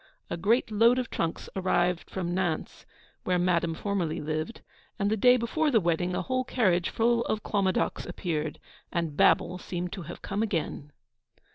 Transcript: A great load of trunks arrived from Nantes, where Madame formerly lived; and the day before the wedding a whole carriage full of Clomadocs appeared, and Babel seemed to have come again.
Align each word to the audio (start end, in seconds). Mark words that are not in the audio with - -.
A 0.31 0.35
great 0.37 0.71
load 0.71 0.97
of 0.97 1.11
trunks 1.11 1.47
arrived 1.55 2.09
from 2.09 2.33
Nantes, 2.33 2.87
where 3.23 3.37
Madame 3.37 3.75
formerly 3.75 4.19
lived; 4.19 4.61
and 4.97 5.11
the 5.11 5.15
day 5.15 5.37
before 5.37 5.69
the 5.69 5.79
wedding 5.79 6.15
a 6.15 6.23
whole 6.23 6.43
carriage 6.43 6.89
full 6.89 7.23
of 7.25 7.43
Clomadocs 7.43 8.07
appeared, 8.07 8.57
and 8.91 9.15
Babel 9.15 9.59
seemed 9.59 9.93
to 9.93 10.01
have 10.01 10.23
come 10.23 10.41
again. 10.41 10.91